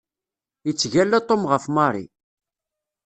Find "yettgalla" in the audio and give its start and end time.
0.65-1.19